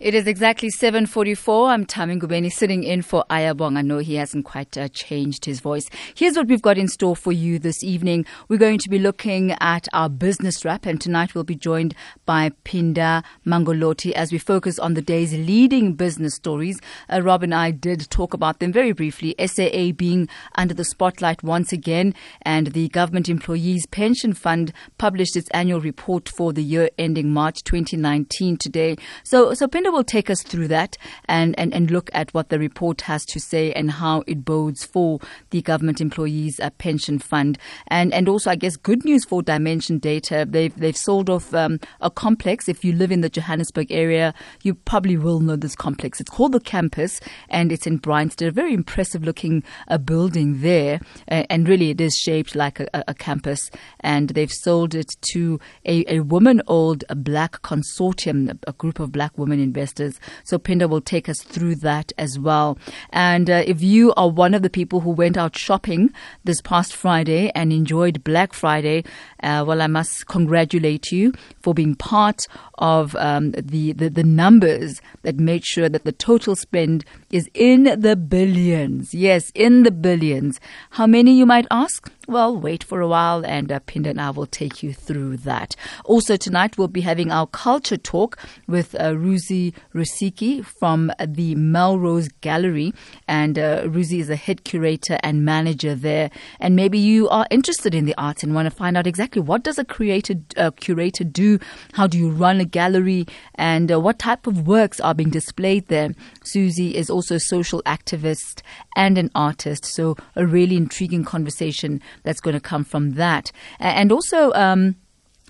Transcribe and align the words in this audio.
It 0.00 0.14
is 0.14 0.26
exactly 0.26 0.70
7.44. 0.70 1.68
I'm 1.68 1.84
Tami 1.84 2.18
Ngubeni 2.18 2.50
sitting 2.50 2.84
in 2.84 3.02
for 3.02 3.22
Ayabong. 3.28 3.76
I 3.76 3.82
know 3.82 3.98
he 3.98 4.14
hasn't 4.14 4.46
quite 4.46 4.78
uh, 4.78 4.88
changed 4.88 5.44
his 5.44 5.60
voice. 5.60 5.90
Here's 6.14 6.38
what 6.38 6.46
we've 6.46 6.62
got 6.62 6.78
in 6.78 6.88
store 6.88 7.14
for 7.14 7.32
you 7.32 7.58
this 7.58 7.84
evening. 7.84 8.24
We're 8.48 8.56
going 8.56 8.78
to 8.78 8.88
be 8.88 8.98
looking 8.98 9.52
at 9.60 9.88
our 9.92 10.08
business 10.08 10.64
wrap 10.64 10.86
and 10.86 10.98
tonight 10.98 11.34
we'll 11.34 11.44
be 11.44 11.54
joined 11.54 11.94
by 12.24 12.52
Pinda 12.64 13.22
Mangoloti 13.46 14.12
as 14.12 14.32
we 14.32 14.38
focus 14.38 14.78
on 14.78 14.94
the 14.94 15.02
day's 15.02 15.34
leading 15.34 15.92
business 15.92 16.34
stories. 16.34 16.80
Uh, 17.12 17.20
Rob 17.20 17.42
and 17.42 17.54
I 17.54 17.70
did 17.70 18.08
talk 18.08 18.32
about 18.32 18.58
them 18.58 18.72
very 18.72 18.92
briefly. 18.92 19.34
SAA 19.38 19.92
being 19.94 20.30
under 20.54 20.72
the 20.72 20.82
spotlight 20.82 21.42
once 21.42 21.74
again 21.74 22.14
and 22.40 22.68
the 22.68 22.88
Government 22.88 23.28
Employees 23.28 23.84
Pension 23.84 24.32
Fund 24.32 24.72
published 24.96 25.36
its 25.36 25.50
annual 25.50 25.82
report 25.82 26.26
for 26.26 26.54
the 26.54 26.64
year 26.64 26.88
ending 26.96 27.34
March 27.34 27.62
2019 27.64 28.56
today. 28.56 28.96
So, 29.24 29.52
so 29.52 29.68
Pinda 29.68 29.89
will 29.90 30.04
take 30.04 30.30
us 30.30 30.42
through 30.42 30.68
that 30.68 30.96
and, 31.26 31.58
and, 31.58 31.72
and 31.74 31.90
look 31.90 32.10
at 32.12 32.32
what 32.32 32.48
the 32.48 32.58
report 32.58 33.02
has 33.02 33.24
to 33.26 33.40
say 33.40 33.72
and 33.72 33.90
how 33.90 34.22
it 34.26 34.44
bodes 34.44 34.84
for 34.84 35.20
the 35.50 35.62
government 35.62 36.00
employees 36.00 36.60
uh, 36.60 36.70
pension 36.70 37.18
fund. 37.18 37.58
And, 37.88 38.12
and 38.12 38.28
also, 38.28 38.50
I 38.50 38.56
guess, 38.56 38.76
good 38.76 39.04
news 39.04 39.24
for 39.24 39.42
Dimension 39.42 39.98
Data. 39.98 40.46
They've, 40.48 40.74
they've 40.74 40.96
sold 40.96 41.28
off 41.28 41.52
um, 41.54 41.80
a 42.00 42.10
complex. 42.10 42.68
If 42.68 42.84
you 42.84 42.92
live 42.92 43.12
in 43.12 43.20
the 43.20 43.28
Johannesburg 43.28 43.90
area, 43.90 44.32
you 44.62 44.74
probably 44.74 45.16
will 45.16 45.40
know 45.40 45.56
this 45.56 45.76
complex. 45.76 46.20
It's 46.20 46.30
called 46.30 46.52
the 46.52 46.60
Campus 46.60 47.20
and 47.48 47.72
it's 47.72 47.86
in 47.86 47.98
Bryanston. 47.98 48.48
A 48.48 48.52
very 48.52 48.74
impressive 48.74 49.24
looking 49.24 49.62
uh, 49.88 49.98
building 49.98 50.60
there. 50.60 51.00
Uh, 51.30 51.44
and 51.50 51.68
really, 51.68 51.90
it 51.90 52.00
is 52.00 52.16
shaped 52.16 52.54
like 52.54 52.80
a, 52.80 52.88
a, 53.08 53.14
campus. 53.14 53.70
And 54.00 54.30
they've 54.30 54.52
sold 54.52 54.94
it 54.94 55.16
to 55.32 55.60
a, 55.84 56.04
a 56.12 56.20
woman 56.20 56.62
owned 56.66 57.04
black 57.16 57.60
consortium, 57.62 58.58
a 58.66 58.72
group 58.72 59.00
of 59.00 59.12
black 59.12 59.36
women 59.36 59.60
investors 59.60 59.79
investors. 59.80 60.20
So 60.44 60.58
Pinda 60.58 60.86
will 60.88 61.00
take 61.00 61.28
us 61.28 61.40
through 61.42 61.76
that 61.76 62.12
as 62.18 62.38
well. 62.38 62.78
And 63.10 63.48
uh, 63.48 63.62
if 63.66 63.82
you 63.82 64.12
are 64.14 64.28
one 64.28 64.52
of 64.52 64.60
the 64.60 64.68
people 64.68 65.00
who 65.00 65.10
went 65.10 65.38
out 65.38 65.56
shopping 65.56 66.10
this 66.44 66.60
past 66.60 66.94
Friday 66.94 67.50
and 67.54 67.72
enjoyed 67.72 68.22
Black 68.22 68.52
Friday, 68.52 69.04
uh, 69.42 69.64
well, 69.66 69.80
I 69.80 69.86
must 69.86 70.26
congratulate 70.26 71.10
you 71.10 71.32
for 71.62 71.72
being 71.72 71.94
part 71.94 72.46
of 72.78 73.16
um, 73.16 73.52
the, 73.52 73.92
the, 73.92 74.10
the 74.10 74.24
numbers 74.24 75.00
that 75.22 75.36
made 75.36 75.64
sure 75.64 75.88
that 75.88 76.04
the 76.04 76.12
total 76.12 76.54
spend 76.56 77.06
is 77.30 77.48
in 77.54 77.84
the 77.84 78.16
billions. 78.16 79.14
Yes, 79.14 79.50
in 79.54 79.84
the 79.84 79.90
billions. 79.90 80.60
How 80.90 81.06
many, 81.06 81.32
you 81.32 81.46
might 81.46 81.66
ask? 81.70 82.12
Well, 82.30 82.56
wait 82.56 82.84
for 82.84 83.00
a 83.00 83.08
while 83.08 83.44
and 83.44 83.72
uh, 83.72 83.80
Pinda 83.80 84.10
and 84.10 84.20
I 84.20 84.30
will 84.30 84.46
take 84.46 84.84
you 84.84 84.94
through 84.94 85.38
that. 85.38 85.74
Also, 86.04 86.36
tonight 86.36 86.78
we'll 86.78 86.86
be 86.86 87.00
having 87.00 87.32
our 87.32 87.48
culture 87.48 87.96
talk 87.96 88.38
with 88.68 88.94
uh, 88.94 89.14
Ruzi 89.14 89.74
Rusiki 89.92 90.64
from 90.64 91.10
the 91.26 91.56
Melrose 91.56 92.28
Gallery. 92.40 92.94
And 93.26 93.58
uh, 93.58 93.82
Ruzi 93.82 94.20
is 94.20 94.30
a 94.30 94.36
head 94.36 94.62
curator 94.62 95.18
and 95.24 95.44
manager 95.44 95.96
there. 95.96 96.30
And 96.60 96.76
maybe 96.76 97.00
you 97.00 97.28
are 97.30 97.48
interested 97.50 97.96
in 97.96 98.04
the 98.04 98.14
arts 98.16 98.44
and 98.44 98.54
want 98.54 98.66
to 98.66 98.70
find 98.70 98.96
out 98.96 99.08
exactly 99.08 99.42
what 99.42 99.64
does 99.64 99.80
a 99.80 99.84
creator, 99.84 100.34
uh, 100.56 100.70
curator 100.70 101.24
do? 101.24 101.58
How 101.94 102.06
do 102.06 102.16
you 102.16 102.30
run 102.30 102.60
a 102.60 102.64
gallery? 102.64 103.26
And 103.56 103.90
uh, 103.90 103.98
what 103.98 104.20
type 104.20 104.46
of 104.46 104.68
works 104.68 105.00
are 105.00 105.14
being 105.14 105.30
displayed 105.30 105.88
there? 105.88 106.14
Susie 106.44 106.94
is 106.94 107.10
also 107.10 107.34
a 107.34 107.40
social 107.40 107.82
activist 107.86 108.62
and 108.94 109.18
an 109.18 109.32
artist. 109.34 109.84
So 109.84 110.16
a 110.36 110.46
really 110.46 110.76
intriguing 110.76 111.24
conversation 111.24 112.00
that's 112.22 112.40
going 112.40 112.54
to 112.54 112.60
come 112.60 112.84
from 112.84 113.12
that. 113.12 113.52
And 113.78 114.12
also, 114.12 114.52
um, 114.52 114.96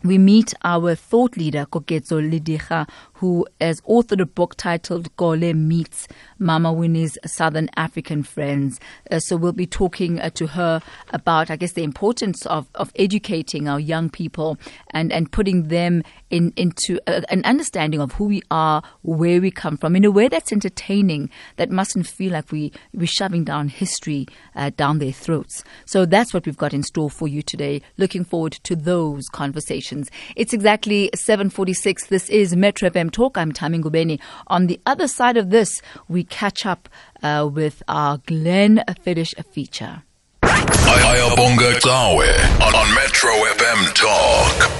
we 0.03 0.19
meet 0.19 0.55
our 0.65 0.95
thought 0.95 1.37
leader, 1.37 1.67
Koketso 1.67 2.21
Lidicha, 2.21 2.89
who 3.21 3.47
has 3.61 3.83
authored 3.83 4.19
a 4.19 4.25
book 4.25 4.55
titled 4.57 5.15
Gole 5.17 5.53
Meets 5.53 6.09
Mama 6.39 6.73
Winnie's 6.73 7.19
Southern 7.27 7.69
African 7.77 8.23
Friends. 8.23 8.81
Uh, 9.11 9.21
so 9.21 9.37
we'll 9.37 9.53
be 9.53 9.67
talking 9.67 10.19
uh, 10.19 10.31
to 10.31 10.47
her 10.47 10.81
about, 11.11 11.51
I 11.51 11.57
guess, 11.57 11.73
the 11.73 11.85
importance 11.85 12.47
of, 12.47 12.67
of 12.75 12.91
educating 12.97 13.69
our 13.69 13.79
young 13.79 14.09
people 14.09 14.57
and, 14.93 15.13
and 15.13 15.31
putting 15.31 15.69
them 15.69 16.03
in, 16.31 16.55
into 16.57 16.99
a, 17.07 17.31
an 17.31 17.45
understanding 17.45 18.01
of 18.01 18.13
who 18.13 18.25
we 18.25 18.43
are, 18.51 18.83
where 19.03 19.39
we 19.39 19.51
come 19.51 19.77
from, 19.77 19.97
in 19.97 20.07
a 20.07 20.11
way 20.11 20.29
that's 20.29 20.51
entertaining, 20.51 21.29
that 21.57 21.71
mustn't 21.71 22.07
feel 22.07 22.33
like 22.33 22.51
we, 22.51 22.73
we're 22.95 23.07
shoving 23.07 23.45
down 23.45 23.69
history 23.69 24.27
uh, 24.57 24.71
down 24.71 24.99
their 24.99 25.13
throats. 25.13 25.63
So 25.85 26.07
that's 26.07 26.33
what 26.33 26.47
we've 26.47 26.57
got 26.57 26.73
in 26.73 26.83
store 26.83 27.11
for 27.11 27.29
you 27.29 27.43
today. 27.43 27.83
Looking 27.99 28.25
forward 28.25 28.53
to 28.63 28.75
those 28.75 29.29
conversations. 29.29 30.11
It's 30.37 30.55
exactly 30.55 31.11
746. 31.15 32.07
This 32.07 32.31
is 32.31 32.57
Metro 32.57 32.89
FM 32.89 33.10
Talk. 33.11 33.37
I'm 33.37 33.53
Tami 33.53 33.83
Ngubeni. 33.83 34.21
On 34.47 34.67
the 34.67 34.81
other 34.87 35.07
side 35.09 35.37
of 35.37 35.51
this, 35.51 35.83
we 36.09 36.25
catch 36.25 36.67
up 36.67 36.89
uh, 37.23 37.49
with 37.53 37.83
our 37.89 38.19
Glenn 38.27 38.83
Fiddish 39.03 39.35
feature. 39.53 40.03
Ayabonga 40.43 41.79
Tawe 41.81 42.75
on 42.75 42.95
Metro 42.95 43.31
FM 43.31 43.95
Talk. 43.95 44.80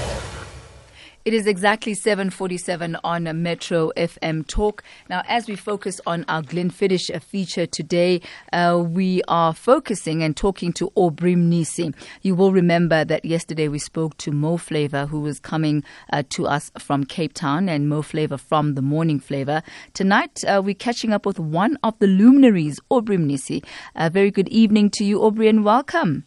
It 1.23 1.35
is 1.35 1.45
exactly 1.45 1.93
7:47 1.93 2.97
on 3.03 3.43
Metro 3.43 3.91
FM 3.95 4.43
Talk. 4.47 4.83
Now, 5.07 5.21
as 5.27 5.47
we 5.47 5.55
focus 5.55 6.01
on 6.07 6.25
our 6.27 6.41
Glenfiddich 6.41 7.21
feature 7.21 7.67
today, 7.67 8.21
uh, 8.51 8.83
we 8.83 9.21
are 9.27 9.53
focusing 9.53 10.23
and 10.23 10.35
talking 10.35 10.73
to 10.73 10.91
Aubrey 10.95 11.35
Mnisi. 11.35 11.93
You 12.23 12.33
will 12.33 12.51
remember 12.51 13.05
that 13.05 13.23
yesterday 13.23 13.67
we 13.67 13.77
spoke 13.77 14.17
to 14.17 14.31
MoFlava, 14.31 15.09
who 15.09 15.19
was 15.19 15.39
coming 15.39 15.83
uh, 16.11 16.23
to 16.29 16.47
us 16.47 16.71
from 16.79 17.03
Cape 17.03 17.33
Town, 17.33 17.69
and 17.69 17.87
MoFlava 17.87 18.39
from 18.39 18.73
the 18.73 18.81
Morning 18.81 19.19
Flava. 19.19 19.61
Tonight, 19.93 20.43
uh, 20.45 20.59
we're 20.65 20.73
catching 20.73 21.13
up 21.13 21.27
with 21.27 21.39
one 21.39 21.77
of 21.83 21.93
the 21.99 22.07
luminaries, 22.07 22.79
Aubrey 22.89 23.17
Mnisi. 23.17 23.63
A 23.95 24.09
very 24.09 24.31
good 24.31 24.49
evening 24.49 24.89
to 24.89 25.03
you, 25.03 25.21
Aubrey, 25.21 25.49
and 25.49 25.63
welcome. 25.63 26.23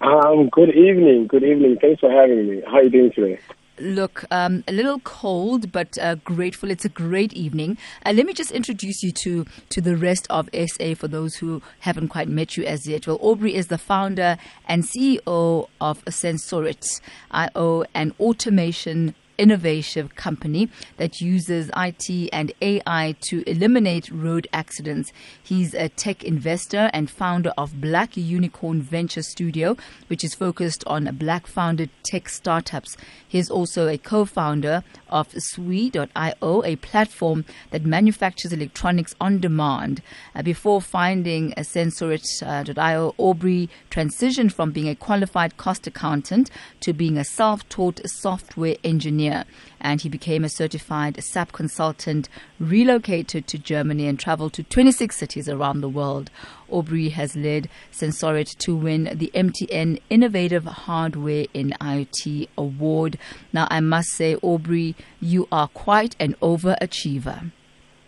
Um, 0.00 0.48
good 0.48 0.70
evening. 0.70 1.26
Good 1.26 1.44
evening. 1.44 1.76
Thanks 1.78 2.00
for 2.00 2.10
having 2.10 2.48
me. 2.48 2.62
How 2.64 2.78
are 2.78 2.84
you 2.84 2.90
doing 2.90 3.12
today? 3.14 3.38
Look 3.78 4.24
um, 4.30 4.64
a 4.68 4.72
little 4.72 5.00
cold, 5.00 5.72
but 5.72 5.98
uh, 5.98 6.16
grateful. 6.16 6.70
It's 6.70 6.84
a 6.84 6.88
great 6.88 7.32
evening. 7.32 7.78
Uh, 8.04 8.12
let 8.12 8.26
me 8.26 8.32
just 8.32 8.50
introduce 8.50 9.02
you 9.02 9.12
to 9.12 9.46
to 9.70 9.80
the 9.80 9.96
rest 9.96 10.26
of 10.30 10.48
SA 10.54 10.94
for 10.94 11.08
those 11.08 11.36
who 11.36 11.62
haven't 11.80 12.08
quite 12.08 12.28
met 12.28 12.56
you 12.56 12.64
as 12.64 12.86
yet. 12.86 13.06
Well, 13.06 13.18
Aubrey 13.20 13.54
is 13.54 13.68
the 13.68 13.78
founder 13.78 14.36
and 14.66 14.84
CEO 14.84 15.68
of 15.80 16.04
Sensorit 16.06 17.00
IO, 17.30 17.84
an 17.94 18.14
automation 18.20 19.14
innovative 19.42 20.14
company 20.14 20.68
that 20.98 21.20
uses 21.20 21.68
IT 21.76 22.08
and 22.32 22.52
AI 22.62 23.16
to 23.20 23.42
eliminate 23.50 24.08
road 24.10 24.46
accidents. 24.52 25.12
He's 25.42 25.74
a 25.74 25.88
tech 25.88 26.22
investor 26.22 26.90
and 26.92 27.10
founder 27.10 27.52
of 27.58 27.80
Black 27.80 28.16
Unicorn 28.16 28.80
Venture 28.80 29.22
Studio, 29.22 29.76
which 30.06 30.22
is 30.22 30.36
focused 30.36 30.84
on 30.86 31.16
black 31.16 31.48
founded 31.48 31.90
tech 32.04 32.28
startups. 32.28 32.96
He's 33.26 33.50
also 33.50 33.88
a 33.88 33.98
co 33.98 34.24
founder 34.24 34.84
of 35.08 35.32
Sui.io, 35.36 36.62
a 36.64 36.76
platform 36.76 37.44
that 37.70 37.84
manufactures 37.84 38.52
electronics 38.52 39.14
on 39.20 39.40
demand. 39.40 40.02
Uh, 40.36 40.42
before 40.42 40.80
finding 40.80 41.52
a 41.56 41.62
Sensorit.io, 41.62 43.14
Aubrey 43.18 43.68
transitioned 43.90 44.52
from 44.52 44.70
being 44.70 44.88
a 44.88 44.94
qualified 44.94 45.56
cost 45.56 45.86
accountant 45.88 46.48
to 46.80 46.92
being 46.92 47.18
a 47.18 47.24
self 47.24 47.68
taught 47.68 48.00
software 48.08 48.76
engineer 48.84 49.31
and 49.80 50.00
he 50.00 50.08
became 50.08 50.44
a 50.44 50.48
certified 50.48 51.22
SAP 51.22 51.52
consultant, 51.52 52.28
relocated 52.58 53.46
to 53.48 53.58
Germany, 53.58 54.06
and 54.06 54.18
traveled 54.18 54.52
to 54.54 54.62
26 54.62 55.16
cities 55.16 55.48
around 55.48 55.80
the 55.80 55.88
world. 55.88 56.30
Aubrey 56.68 57.10
has 57.10 57.36
led 57.36 57.68
Sensorit 57.92 58.56
to 58.58 58.74
win 58.74 59.10
the 59.14 59.30
MTN 59.34 60.00
Innovative 60.08 60.64
Hardware 60.64 61.46
in 61.52 61.74
IoT 61.80 62.48
Award. 62.56 63.18
Now, 63.52 63.66
I 63.70 63.80
must 63.80 64.10
say, 64.10 64.36
Aubrey, 64.36 64.94
you 65.20 65.48
are 65.52 65.68
quite 65.68 66.16
an 66.18 66.34
overachiever. 66.40 67.50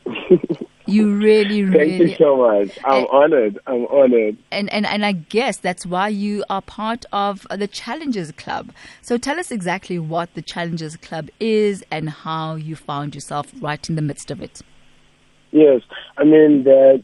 You 0.87 1.17
really, 1.17 1.65
really. 1.65 1.99
Thank 1.99 2.11
you 2.11 2.17
so 2.17 2.37
much. 2.37 2.79
I'm 2.85 2.99
and, 2.99 3.07
honored. 3.11 3.59
I'm 3.67 3.87
honored. 3.87 4.37
And, 4.51 4.71
and 4.71 4.85
and 4.85 5.05
I 5.05 5.13
guess 5.13 5.57
that's 5.57 5.87
why 5.87 6.09
you 6.09 6.45
are 6.51 6.61
part 6.61 7.07
of 7.11 7.47
the 7.51 7.67
Challengers 7.67 8.33
Club. 8.33 8.71
So 9.01 9.17
tell 9.17 9.39
us 9.41 9.51
exactly 9.51 9.99
what 9.99 10.35
the 10.35 10.43
Challengers 10.43 10.97
Club 10.99 11.31
is 11.41 11.83
and 11.91 12.11
how 12.11 12.57
you 12.57 12.77
found 12.77 13.15
yourself 13.15 13.51
right 13.61 13.89
in 13.89 13.97
the 13.97 14.03
midst 14.03 14.31
of 14.31 14.43
it. 14.43 14.61
Yes, 15.53 15.81
I 16.19 16.25
mean 16.25 16.65
the 16.65 17.03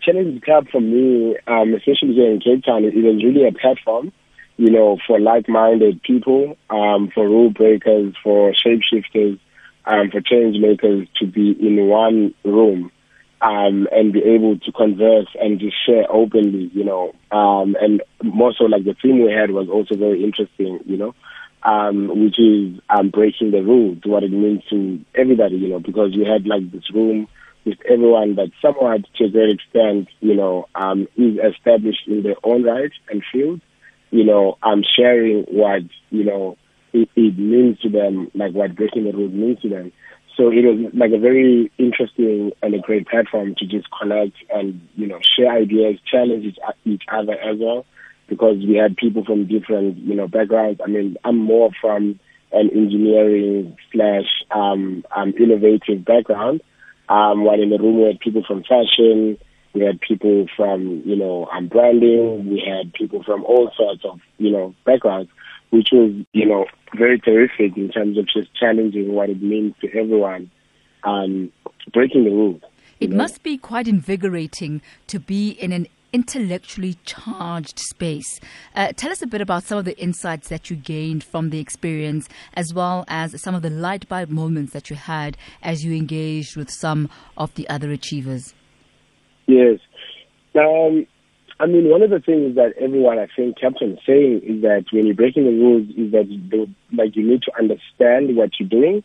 Challengers 0.00 0.42
Club 0.42 0.68
for 0.70 0.80
me, 0.80 1.36
um, 1.46 1.74
especially 1.74 2.14
here 2.14 2.30
in 2.30 2.40
Cape 2.40 2.64
Town, 2.64 2.84
it 2.84 2.94
was 2.94 3.22
really 3.22 3.46
a 3.46 3.52
platform, 3.52 4.10
you 4.56 4.70
know, 4.70 4.98
for 5.06 5.20
like-minded 5.20 6.02
people, 6.02 6.56
um, 6.70 7.10
for 7.14 7.28
rule 7.28 7.50
breakers, 7.50 8.14
for 8.22 8.52
shapeshifters, 8.52 9.38
um, 9.84 10.10
for 10.10 10.20
change 10.22 10.58
makers 10.58 11.06
to 11.18 11.26
be 11.26 11.50
in 11.60 11.88
one 11.88 12.34
room 12.44 12.90
um, 13.42 13.88
and 13.92 14.12
be 14.12 14.20
able 14.22 14.58
to 14.60 14.72
converse 14.72 15.28
and 15.40 15.60
just 15.60 15.76
share 15.86 16.04
openly, 16.10 16.70
you 16.72 16.84
know. 16.84 17.12
Um, 17.30 17.76
and 17.80 18.02
more 18.22 18.52
so, 18.56 18.64
like 18.64 18.84
the 18.84 18.94
theme 19.02 19.22
we 19.24 19.32
had 19.32 19.50
was 19.50 19.68
also 19.68 19.96
very 19.96 20.24
interesting, 20.24 20.80
you 20.86 20.96
know. 20.96 21.14
um, 21.64 22.08
which 22.08 22.38
is 22.38 22.80
um, 22.90 23.10
breaking 23.10 23.52
the 23.52 23.62
rules, 23.62 23.98
what 24.04 24.24
it 24.24 24.32
means 24.32 24.62
to 24.70 25.00
everybody, 25.14 25.56
you 25.56 25.68
know, 25.68 25.78
because 25.80 26.10
you 26.12 26.24
had 26.24 26.46
like 26.46 26.70
this 26.72 26.90
room 26.92 27.28
with 27.64 27.78
everyone 27.88 28.34
that 28.34 28.50
somewhat 28.60 29.02
to 29.16 29.24
a 29.24 29.30
great 29.30 29.54
extent, 29.54 30.08
you 30.20 30.34
know, 30.34 30.66
um, 30.74 31.06
is 31.16 31.38
established 31.54 32.08
in 32.08 32.22
their 32.24 32.34
own 32.42 32.64
right 32.64 32.90
and 33.10 33.22
field, 33.32 33.60
you 34.10 34.24
know, 34.24 34.58
um, 34.62 34.82
sharing 34.96 35.44
what, 35.44 35.82
you 36.10 36.24
know, 36.24 36.56
it, 36.92 37.08
it 37.14 37.38
means 37.38 37.78
to 37.80 37.88
them, 37.88 38.30
like 38.34 38.52
what 38.52 38.74
breaking 38.74 39.04
the 39.04 39.12
rules 39.12 39.32
means 39.32 39.60
to 39.60 39.68
them. 39.68 39.92
So 40.36 40.48
it 40.48 40.64
was 40.64 40.92
like 40.94 41.12
a 41.12 41.18
very 41.18 41.70
interesting 41.78 42.52
and 42.62 42.74
a 42.74 42.78
great 42.78 43.06
platform 43.06 43.54
to 43.58 43.66
just 43.66 43.86
connect 44.00 44.36
and, 44.50 44.86
you 44.96 45.06
know, 45.06 45.20
share 45.36 45.52
ideas, 45.52 45.98
challenge 46.10 46.56
each, 46.84 47.02
other 47.12 47.34
as 47.34 47.58
well, 47.58 47.84
because 48.28 48.56
we 48.66 48.76
had 48.76 48.96
people 48.96 49.24
from 49.24 49.46
different, 49.46 49.98
you 49.98 50.14
know, 50.14 50.28
backgrounds. 50.28 50.80
I 50.82 50.88
mean, 50.88 51.16
I'm 51.24 51.38
more 51.38 51.70
from 51.80 52.18
an 52.50 52.70
engineering 52.70 53.76
slash 53.92 54.24
um, 54.50 55.04
um, 55.14 55.34
innovative 55.38 56.04
background, 56.04 56.62
um, 57.08 57.44
while 57.44 57.60
in 57.60 57.70
the 57.70 57.78
room 57.78 57.98
we 57.98 58.06
had 58.06 58.20
people 58.20 58.42
from 58.46 58.62
fashion, 58.62 59.36
we 59.74 59.82
had 59.82 60.00
people 60.00 60.46
from, 60.56 61.02
you 61.04 61.16
know, 61.16 61.46
um, 61.52 61.68
branding, 61.68 62.48
we 62.50 62.62
had 62.66 62.92
people 62.92 63.22
from 63.22 63.44
all 63.44 63.70
sorts 63.76 64.02
of, 64.04 64.20
you 64.38 64.50
know, 64.50 64.74
backgrounds 64.84 65.30
which 65.72 65.88
was, 65.90 66.12
you 66.34 66.46
know, 66.46 66.66
very 66.94 67.18
terrific 67.18 67.78
in 67.78 67.88
terms 67.88 68.18
of 68.18 68.26
just 68.26 68.54
challenging 68.54 69.14
what 69.14 69.30
it 69.30 69.42
means 69.42 69.74
to 69.80 69.88
everyone, 69.98 70.50
um, 71.02 71.50
breaking 71.94 72.24
the 72.24 72.30
rules. 72.30 72.60
It 73.00 73.08
know? 73.08 73.16
must 73.16 73.42
be 73.42 73.56
quite 73.56 73.88
invigorating 73.88 74.82
to 75.06 75.18
be 75.18 75.48
in 75.48 75.72
an 75.72 75.86
intellectually 76.12 76.98
charged 77.06 77.78
space. 77.78 78.38
Uh, 78.76 78.92
tell 78.94 79.10
us 79.10 79.22
a 79.22 79.26
bit 79.26 79.40
about 79.40 79.64
some 79.64 79.78
of 79.78 79.86
the 79.86 79.98
insights 79.98 80.50
that 80.50 80.68
you 80.68 80.76
gained 80.76 81.24
from 81.24 81.48
the 81.48 81.58
experience, 81.58 82.28
as 82.52 82.74
well 82.74 83.06
as 83.08 83.40
some 83.40 83.54
of 83.54 83.62
the 83.62 83.70
light 83.70 84.06
bulb 84.10 84.28
moments 84.28 84.74
that 84.74 84.90
you 84.90 84.96
had 84.96 85.38
as 85.62 85.86
you 85.86 85.94
engaged 85.94 86.54
with 86.54 86.70
some 86.70 87.08
of 87.38 87.54
the 87.54 87.66
other 87.70 87.90
achievers. 87.90 88.52
Yes. 89.46 89.78
Um, 90.54 91.06
I 91.62 91.66
mean, 91.66 91.88
one 91.88 92.02
of 92.02 92.10
the 92.10 92.18
things 92.18 92.56
that 92.56 92.72
everyone 92.80 93.20
I 93.20 93.28
think 93.36 93.56
kept 93.56 93.80
on 93.82 93.96
saying 94.04 94.40
is 94.42 94.62
that 94.62 94.86
when 94.90 95.06
you're 95.06 95.14
breaking 95.14 95.44
the 95.44 95.52
rules, 95.52 95.88
is 95.96 96.10
that 96.10 96.26
you, 96.28 96.66
like 96.92 97.14
you 97.14 97.22
need 97.22 97.42
to 97.42 97.52
understand 97.56 98.34
what 98.34 98.50
you're 98.58 98.68
doing, 98.68 99.04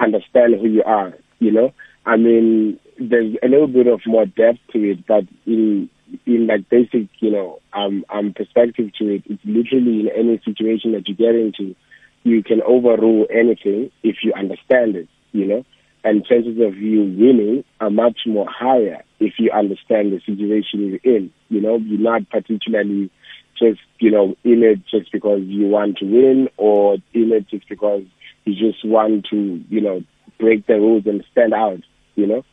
understand 0.00 0.56
who 0.56 0.66
you 0.66 0.82
are. 0.82 1.14
You 1.38 1.52
know, 1.52 1.72
I 2.04 2.16
mean, 2.16 2.80
there's 2.98 3.36
a 3.44 3.46
little 3.46 3.68
bit 3.68 3.86
of 3.86 4.00
more 4.06 4.26
depth 4.26 4.58
to 4.72 4.78
it, 4.90 5.06
but 5.06 5.22
in 5.46 5.88
in 6.26 6.48
like 6.48 6.68
basic, 6.68 7.06
you 7.20 7.30
know, 7.30 7.60
um, 7.72 8.04
um 8.12 8.32
perspective 8.34 8.90
to 8.98 9.14
it, 9.14 9.22
it's 9.26 9.44
literally 9.44 10.00
in 10.00 10.10
any 10.16 10.40
situation 10.44 10.92
that 10.92 11.08
you 11.08 11.14
get 11.14 11.36
into, 11.36 11.76
you 12.24 12.42
can 12.42 12.60
overrule 12.62 13.28
anything 13.30 13.92
if 14.02 14.16
you 14.24 14.32
understand 14.34 14.96
it. 14.96 15.08
You 15.30 15.46
know, 15.46 15.64
and 16.04 16.24
chances 16.26 16.60
of 16.60 16.76
you 16.76 17.00
winning 17.00 17.64
are 17.80 17.90
much 17.90 18.20
more 18.26 18.46
higher 18.48 19.02
if 19.18 19.34
you 19.38 19.50
understand 19.50 20.12
the 20.12 20.20
situation 20.20 21.00
you're 21.02 21.16
in. 21.16 21.32
You 21.48 21.62
know, 21.62 21.76
you're 21.78 21.98
not 21.98 22.28
particularly 22.28 23.10
just, 23.58 23.80
you 23.98 24.10
know, 24.10 24.36
in 24.44 24.62
it 24.62 24.86
just 24.86 25.10
because 25.10 25.40
you 25.44 25.66
want 25.66 25.98
to 25.98 26.04
win 26.04 26.48
or 26.58 26.96
in 27.14 27.32
it 27.32 27.48
just 27.48 27.66
because 27.68 28.02
you 28.44 28.54
just 28.54 28.84
want 28.84 29.26
to, 29.30 29.64
you 29.70 29.80
know, 29.80 30.02
break 30.38 30.66
the 30.66 30.74
rules 30.74 31.06
and 31.06 31.24
stand 31.32 31.54
out, 31.54 31.80
you 32.16 32.26
know. 32.26 32.44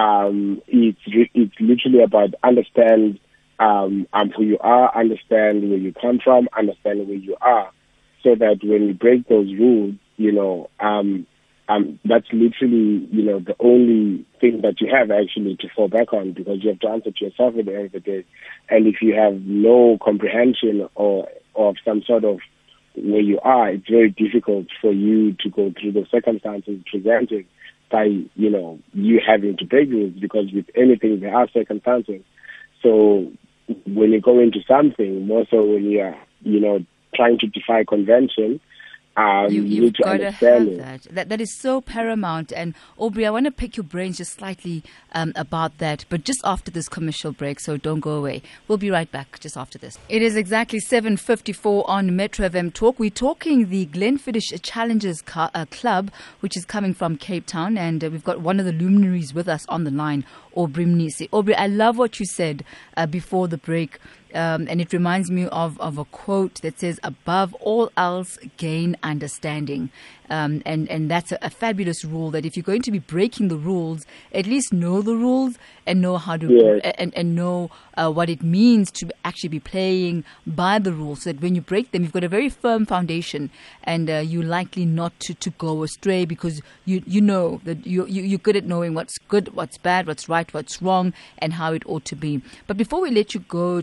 Um, 0.00 0.62
it's, 0.68 1.00
it's 1.06 1.54
literally 1.58 2.04
about 2.04 2.34
understand, 2.44 3.18
um, 3.58 4.06
um, 4.12 4.30
who 4.30 4.44
you 4.44 4.58
are, 4.60 4.96
understand 4.96 5.68
where 5.68 5.78
you 5.78 5.92
come 5.92 6.20
from, 6.22 6.48
understand 6.56 7.08
where 7.08 7.16
you 7.16 7.36
are, 7.40 7.70
so 8.22 8.36
that 8.36 8.60
when 8.62 8.86
you 8.86 8.94
break 8.94 9.26
those 9.28 9.52
rules, 9.54 9.96
you 10.16 10.30
know, 10.30 10.70
um, 10.78 11.26
um, 11.68 11.98
that's 12.04 12.26
literally, 12.32 13.06
you 13.10 13.22
know, 13.22 13.38
the 13.38 13.56
only 13.60 14.26
thing 14.40 14.60
that 14.62 14.80
you 14.80 14.88
have 14.92 15.10
actually 15.10 15.56
to 15.56 15.68
fall 15.74 15.88
back 15.88 16.12
on 16.12 16.32
because 16.32 16.62
you 16.62 16.70
have 16.70 16.80
to 16.80 16.88
answer 16.88 17.10
to 17.12 17.24
yourself 17.24 17.54
at 17.56 17.64
the 17.64 17.74
end 17.74 17.86
of 17.86 17.92
the 17.92 18.00
day. 18.00 18.24
And 18.68 18.86
if 18.86 18.96
you 19.00 19.14
have 19.14 19.34
no 19.42 19.98
comprehension 20.02 20.88
or 20.94 21.28
of 21.54 21.76
some 21.84 22.02
sort 22.02 22.24
of 22.24 22.40
where 22.96 23.20
you 23.20 23.38
are, 23.40 23.70
it's 23.70 23.88
very 23.88 24.10
difficult 24.10 24.66
for 24.80 24.92
you 24.92 25.34
to 25.40 25.50
go 25.50 25.72
through 25.80 25.92
the 25.92 26.06
circumstances 26.10 26.80
presented 26.90 27.46
by, 27.90 28.04
you 28.04 28.50
know, 28.50 28.78
you 28.92 29.20
having 29.24 29.56
to 29.58 29.64
break 29.64 29.88
rules 29.90 30.14
because 30.14 30.52
with 30.52 30.66
anything 30.74 31.20
there 31.20 31.34
are 31.34 31.48
circumstances. 31.50 32.22
So 32.82 33.30
when 33.86 34.12
you 34.12 34.20
go 34.20 34.40
into 34.40 34.58
something, 34.66 35.26
more 35.26 35.46
so 35.50 35.64
when 35.64 35.84
you 35.84 36.00
are, 36.00 36.16
you 36.40 36.60
know, 36.60 36.84
trying 37.14 37.38
to 37.38 37.46
defy 37.46 37.84
convention, 37.84 38.60
um, 39.16 39.52
you, 39.52 39.62
you've 39.62 39.94
got 39.94 40.18
to 40.18 40.30
have 40.30 40.66
that. 40.76 41.02
that. 41.10 41.28
That 41.28 41.40
is 41.40 41.58
so 41.60 41.80
paramount. 41.80 42.52
And 42.52 42.74
Aubrey, 42.96 43.26
I 43.26 43.30
want 43.30 43.44
to 43.44 43.50
pick 43.50 43.76
your 43.76 43.84
brains 43.84 44.18
just 44.18 44.34
slightly 44.34 44.82
um, 45.12 45.32
about 45.36 45.78
that, 45.78 46.06
but 46.08 46.24
just 46.24 46.40
after 46.44 46.70
this 46.70 46.88
commercial 46.88 47.32
break, 47.32 47.60
so 47.60 47.76
don't 47.76 48.00
go 48.00 48.12
away. 48.12 48.42
We'll 48.66 48.78
be 48.78 48.90
right 48.90 49.10
back 49.10 49.38
just 49.40 49.56
after 49.56 49.78
this. 49.78 49.98
It 50.08 50.22
is 50.22 50.34
exactly 50.34 50.80
7.54 50.80 51.88
on 51.88 52.16
Metro 52.16 52.48
FM 52.48 52.72
Talk. 52.72 52.98
We're 52.98 53.10
talking 53.10 53.68
the 53.68 53.86
Glenfiddich 53.86 54.58
Challengers 54.62 55.20
Car, 55.20 55.50
uh, 55.54 55.66
Club, 55.70 56.10
which 56.40 56.56
is 56.56 56.64
coming 56.64 56.94
from 56.94 57.16
Cape 57.18 57.46
Town, 57.46 57.76
and 57.76 58.02
uh, 58.02 58.08
we've 58.10 58.24
got 58.24 58.40
one 58.40 58.58
of 58.58 58.64
the 58.64 58.72
luminaries 58.72 59.34
with 59.34 59.48
us 59.48 59.66
on 59.68 59.84
the 59.84 59.90
line, 59.90 60.24
Aubrey 60.54 60.86
Mnisi. 60.86 61.28
Aubrey, 61.32 61.54
I 61.54 61.66
love 61.66 61.98
what 61.98 62.18
you 62.18 62.24
said 62.24 62.64
uh, 62.96 63.06
before 63.06 63.46
the 63.48 63.58
break 63.58 63.98
um, 64.34 64.66
and 64.68 64.80
it 64.80 64.92
reminds 64.92 65.30
me 65.30 65.46
of, 65.46 65.80
of 65.80 65.98
a 65.98 66.04
quote 66.04 66.60
that 66.62 66.80
says, 66.80 66.98
above 67.02 67.54
all 67.54 67.90
else, 67.96 68.38
gain 68.56 68.96
understanding. 69.02 69.90
Um, 70.30 70.62
and, 70.64 70.88
and 70.88 71.10
that's 71.10 71.30
a, 71.30 71.38
a, 71.42 71.50
fabulous 71.50 72.06
rule 72.06 72.30
that 72.30 72.46
if 72.46 72.56
you're 72.56 72.62
going 72.62 72.80
to 72.82 72.90
be 72.90 73.00
breaking 73.00 73.48
the 73.48 73.56
rules, 73.56 74.06
at 74.32 74.46
least 74.46 74.72
know 74.72 75.02
the 75.02 75.14
rules 75.14 75.58
and 75.84 76.00
know 76.00 76.16
how 76.16 76.38
to, 76.38 76.48
yes. 76.50 76.94
and, 76.96 77.12
and 77.14 77.36
know 77.36 77.70
uh, 77.98 78.10
what 78.10 78.30
it 78.30 78.42
means 78.42 78.90
to 78.92 79.10
actually 79.26 79.50
be 79.50 79.60
playing 79.60 80.24
by 80.46 80.78
the 80.78 80.92
rules 80.92 81.24
so 81.24 81.32
that 81.32 81.42
when 81.42 81.54
you 81.54 81.60
break 81.60 81.90
them, 81.90 82.02
you've 82.02 82.12
got 82.12 82.24
a 82.24 82.28
very 82.28 82.48
firm 82.48 82.86
foundation 82.86 83.50
and 83.84 84.08
uh, 84.08 84.18
you're 84.18 84.42
likely 84.42 84.86
not 84.86 85.12
to, 85.20 85.34
to 85.34 85.50
go 85.50 85.82
astray 85.82 86.24
because 86.24 86.62
you, 86.86 87.02
you 87.06 87.20
know 87.20 87.60
that 87.64 87.86
you, 87.86 88.06
you, 88.06 88.22
you're 88.22 88.38
good 88.38 88.56
at 88.56 88.64
knowing 88.64 88.94
what's 88.94 89.18
good, 89.28 89.54
what's 89.54 89.76
bad, 89.76 90.06
what's 90.06 90.30
right, 90.30 90.54
what's 90.54 90.80
wrong, 90.80 91.12
and 91.38 91.52
how 91.52 91.74
it 91.74 91.82
ought 91.84 92.06
to 92.06 92.16
be. 92.16 92.40
But 92.66 92.78
before 92.78 93.02
we 93.02 93.10
let 93.10 93.34
you 93.34 93.40
go 93.40 93.82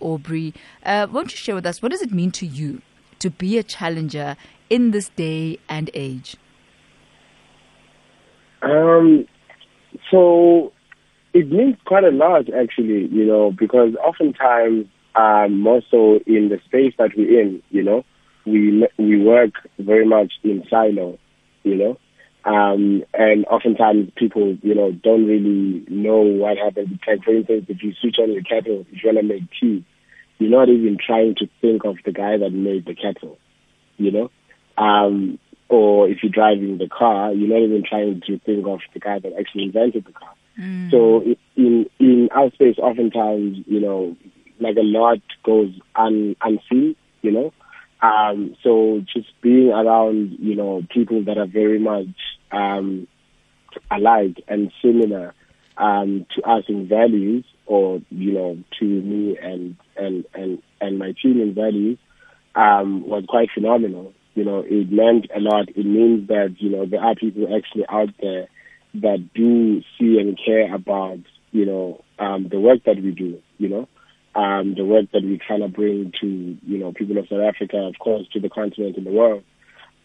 Aubrey, 0.00 0.54
uh, 0.84 1.06
won't 1.10 1.32
you 1.32 1.36
share 1.36 1.54
with 1.54 1.66
us 1.66 1.82
what 1.82 1.92
does 1.92 2.02
it 2.02 2.12
mean 2.12 2.30
to 2.32 2.46
you 2.46 2.82
to 3.18 3.30
be 3.30 3.58
a 3.58 3.62
challenger 3.62 4.36
in 4.68 4.90
this 4.90 5.08
day 5.10 5.58
and 5.68 5.90
age? 5.94 6.36
Um, 8.62 9.26
so 10.10 10.72
it 11.32 11.50
means 11.50 11.76
quite 11.84 12.04
a 12.04 12.10
lot, 12.10 12.52
actually, 12.54 13.06
you 13.08 13.24
know, 13.24 13.50
because 13.50 13.94
oftentimes, 13.96 14.86
um, 15.14 15.60
more 15.60 15.82
so 15.90 16.20
in 16.26 16.48
the 16.48 16.58
space 16.64 16.94
that 16.98 17.10
we're 17.16 17.40
in, 17.40 17.62
you 17.70 17.82
know, 17.82 18.04
we 18.46 18.86
we 18.98 19.22
work 19.22 19.52
very 19.78 20.06
much 20.06 20.32
in 20.42 20.64
silo, 20.70 21.18
you 21.64 21.74
know, 21.76 21.98
um, 22.44 23.04
and 23.14 23.44
oftentimes 23.46 24.10
people, 24.16 24.56
you 24.62 24.74
know, 24.74 24.92
don't 24.92 25.26
really 25.26 25.84
know 25.88 26.20
what 26.20 26.56
happens. 26.58 26.88
Like, 27.06 27.22
for 27.22 27.34
instance, 27.34 27.66
if 27.68 27.82
you 27.82 27.94
switch 28.00 28.16
on 28.20 28.32
your 28.32 28.42
kettle, 28.42 28.84
if 28.90 29.02
you 29.02 29.10
want 29.10 29.18
to 29.18 29.22
make 29.22 29.44
tea, 29.60 29.84
you're 30.38 30.50
not 30.50 30.68
even 30.68 30.98
trying 31.04 31.36
to 31.36 31.48
think 31.60 31.84
of 31.84 31.96
the 32.04 32.12
guy 32.12 32.36
that 32.36 32.50
made 32.50 32.84
the 32.84 32.94
kettle, 32.94 33.38
you 33.96 34.10
know. 34.10 34.30
Um, 34.76 35.38
or 35.68 36.08
if 36.08 36.18
you're 36.22 36.32
driving 36.32 36.78
the 36.78 36.88
car, 36.88 37.32
you're 37.32 37.48
not 37.48 37.64
even 37.64 37.84
trying 37.88 38.20
to 38.26 38.38
think 38.40 38.66
of 38.66 38.80
the 38.92 39.00
guy 39.00 39.20
that 39.20 39.32
actually 39.38 39.64
invented 39.64 40.04
the 40.04 40.12
car. 40.12 40.34
Mm. 40.60 40.90
So 40.90 41.22
in 41.56 41.86
in 41.98 42.28
our 42.32 42.50
space, 42.50 42.76
oftentimes, 42.78 43.58
you 43.66 43.80
know, 43.80 44.16
like 44.60 44.76
a 44.76 44.82
lot 44.82 45.20
goes 45.44 45.72
un, 45.94 46.36
unseen, 46.42 46.96
you 47.22 47.30
know. 47.30 47.52
Um, 48.02 48.56
so 48.62 49.02
just 49.14 49.28
being 49.40 49.70
around, 49.70 50.36
you 50.40 50.56
know, 50.56 50.82
people 50.90 51.24
that 51.24 51.38
are 51.38 51.46
very 51.46 51.78
much 51.78 52.08
um, 52.52 53.06
alike 53.90 54.42
and 54.48 54.70
similar 54.82 55.34
um, 55.76 56.26
to 56.36 56.42
us 56.42 56.64
in 56.68 56.88
values, 56.88 57.44
or 57.66 58.00
you 58.10 58.32
know, 58.32 58.58
to 58.78 58.84
me 58.84 59.38
and 59.40 59.76
and 59.96 60.24
and 60.34 60.62
and 60.80 60.98
my 60.98 61.14
team 61.22 61.40
in 61.40 61.54
values, 61.54 61.98
um, 62.54 63.06
was 63.06 63.24
quite 63.28 63.48
phenomenal 63.54 64.12
you 64.34 64.44
know, 64.44 64.64
it 64.66 64.90
meant 64.90 65.26
a 65.34 65.40
lot. 65.40 65.68
It 65.68 65.84
means 65.84 66.28
that, 66.28 66.56
you 66.58 66.70
know, 66.70 66.86
there 66.86 67.02
are 67.02 67.14
people 67.14 67.54
actually 67.54 67.84
out 67.88 68.08
there 68.20 68.48
that 68.94 69.28
do 69.34 69.82
see 69.98 70.18
and 70.18 70.38
care 70.42 70.74
about, 70.74 71.18
you 71.50 71.66
know, 71.66 72.02
um, 72.18 72.48
the 72.48 72.60
work 72.60 72.84
that 72.84 72.96
we 72.96 73.10
do, 73.10 73.40
you 73.58 73.68
know, 73.68 73.88
um, 74.34 74.74
the 74.74 74.84
work 74.84 75.06
that 75.12 75.22
we 75.22 75.38
kind 75.46 75.62
of 75.62 75.72
bring 75.74 76.12
to, 76.20 76.26
you 76.26 76.78
know, 76.78 76.92
people 76.92 77.18
of 77.18 77.28
South 77.28 77.42
Africa, 77.42 77.76
of 77.76 77.98
course, 77.98 78.26
to 78.32 78.40
the 78.40 78.48
continent 78.48 78.96
and 78.96 79.06
the 79.06 79.10
world. 79.10 79.44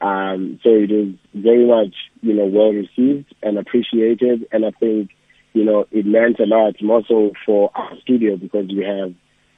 Um, 0.02 0.60
so 0.64 0.70
it 0.70 0.92
is 0.92 1.16
very 1.34 1.66
much, 1.66 1.96
you 2.22 2.34
know, 2.34 2.46
well 2.46 2.72
received 2.72 3.34
and 3.42 3.58
appreciated. 3.58 4.48
And 4.52 4.66
I 4.66 4.72
think, 4.72 5.12
you 5.54 5.64
know, 5.64 5.88
it 5.92 6.06
meant 6.06 6.40
a 6.40 6.46
lot 6.46 6.76
more 6.82 7.02
so 7.08 7.32
for 7.46 7.72
our 7.76 7.98
studio 8.02 8.38
because 8.38 8.68
we 8.68 8.84
have, 8.84 9.14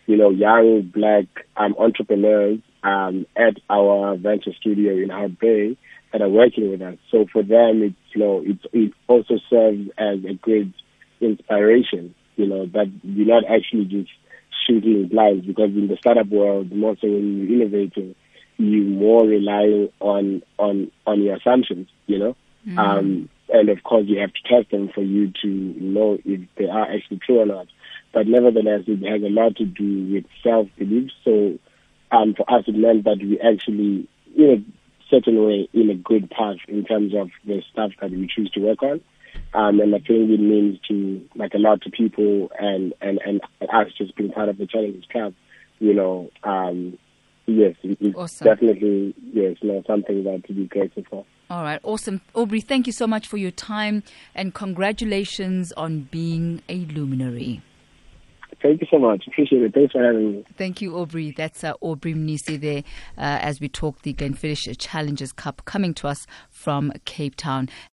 you 0.06 0.18
know, 0.18 0.30
young 0.30 0.90
black 0.94 1.26
um, 1.58 1.76
entrepreneurs 1.78 2.60
um, 2.84 3.26
at 3.36 3.58
our 3.70 4.16
venture 4.16 4.54
studio 4.60 4.94
in 4.94 5.10
Hout 5.10 5.38
Bay 5.40 5.78
that 6.12 6.22
are 6.22 6.30
working 6.30 6.72
with 6.72 6.82
us. 6.82 6.98
So 7.12 7.26
for 7.32 7.44
them, 7.44 7.84
it's 7.84 7.96
you 8.14 8.22
know, 8.22 8.44
it 8.46 8.58
it 8.74 8.94
also 9.08 9.36
serves 9.50 9.90
as 9.98 10.24
a 10.26 10.34
good 10.42 10.74
inspiration. 11.22 12.16
You 12.36 12.48
know 12.48 12.66
that 12.68 12.92
you're 13.04 13.28
not 13.28 13.44
actually 13.50 13.86
just 13.86 14.10
shooting 14.66 15.08
blind 15.08 15.46
because 15.46 15.72
in 15.72 15.88
the 15.88 15.98
startup 15.98 16.28
world, 16.28 16.72
more 16.72 16.96
so 17.00 17.08
when 17.08 17.48
you're 17.48 17.62
innovating, 17.62 18.16
you 18.60 18.84
more 18.84 19.26
relying 19.26 19.90
on 20.00 20.44
on 20.58 20.92
on 21.08 21.22
your 21.22 21.36
assumptions. 21.36 21.88
You 22.08 22.20
know, 22.20 22.36
mm. 22.68 22.78
um, 22.78 23.30
and 23.50 23.70
of 23.70 23.84
course 23.84 24.06
you 24.08 24.20
have 24.20 24.34
to 24.34 24.44
test 24.44 24.72
them 24.72 24.90
for 24.94 25.02
you 25.02 25.32
to 25.42 25.48
know 25.48 26.18
if 26.24 26.42
they 26.58 26.68
are 26.68 26.92
actually 26.92 27.20
true 27.20 27.40
or 27.40 27.46
not. 27.46 27.68
But 28.12 28.28
nevertheless, 28.28 28.84
it 28.88 29.08
has 29.08 29.22
a 29.22 29.30
lot 29.30 29.56
to 29.58 29.66
do 29.66 30.14
with 30.14 30.26
self 30.44 30.68
belief. 30.78 31.12
So 31.24 31.58
um, 32.12 32.34
for 32.34 32.52
us, 32.52 32.66
it 32.68 32.76
meant 32.76 33.06
that 33.06 33.20
we 33.20 33.40
actually, 33.40 34.08
in 34.36 34.50
a 34.50 35.10
certain 35.10 35.44
way, 35.44 35.70
in 35.74 35.90
a 35.90 35.96
good 35.96 36.30
path 36.30 36.58
in 36.68 36.86
terms 36.86 37.14
of 37.16 37.30
the 37.46 37.62
stuff 37.72 37.92
that 38.02 38.12
we 38.12 38.28
choose 38.28 38.50
to 38.52 38.62
work 38.62 38.82
on. 38.82 39.02
Um, 39.54 39.80
and 39.80 39.94
I 39.96 40.00
think 40.00 40.30
it 40.30 40.40
means 40.40 40.80
to 40.88 41.28
like 41.36 41.54
a 41.54 41.60
lot 41.60 41.86
of 41.86 41.92
people 41.92 42.52
and, 42.60 42.94
and, 43.02 43.20
and 43.26 43.42
us 43.62 43.88
just 43.98 44.16
being 44.16 44.32
part 44.32 44.50
of 44.50 44.58
the 44.58 44.68
Challengers 44.68 45.06
Club, 45.12 45.34
you 45.80 45.94
know, 45.94 46.32
um, 46.44 46.98
yes, 47.58 47.76
it's 47.84 48.16
awesome. 48.16 48.46
definitely, 48.46 49.14
yes, 49.34 49.58
know, 49.62 49.84
something 49.88 50.24
that 50.24 50.44
to 50.48 50.54
be 50.54 50.68
grateful 50.68 51.04
for. 51.10 51.26
All 51.50 51.64
right, 51.64 51.80
awesome. 51.84 52.22
Aubrey, 52.36 52.62
thank 52.62 52.86
you 52.86 52.94
so 52.94 53.08
much 53.08 53.28
for 53.28 53.38
your 53.38 53.52
time 53.52 54.04
and 54.36 54.54
congratulations 54.54 55.72
on 55.74 56.02
being 56.12 56.62
a 56.70 56.86
luminary. 56.86 57.62
Thank 58.62 58.82
you 58.82 58.88
so 58.92 59.00
much. 59.00 59.26
Appreciate 59.26 59.62
it. 59.62 59.74
Thanks 59.74 59.94
for 59.94 60.04
having 60.04 60.32
me. 60.34 60.46
Thank 60.58 60.82
you, 60.82 60.98
Aubrey. 60.98 61.32
That's 61.32 61.64
uh, 61.64 61.74
Aubrey 61.80 62.14
Mnisi 62.14 62.60
there 62.60 62.84
uh, 63.18 63.40
as 63.42 63.62
we 63.62 63.70
talk 63.70 64.02
the 64.02 64.14
Glenfiddich 64.14 64.76
Challenges 64.78 65.32
Cup 65.32 65.64
coming 65.64 65.94
to 65.96 66.08
us 66.08 66.28
from 66.50 66.92
Cape 67.06 67.36
Town. 67.36 67.70